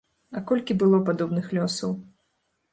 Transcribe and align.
А 0.39 0.41
колькі 0.51 0.77
было 0.79 1.01
падобных 1.11 1.53
лёсаў? 1.61 1.97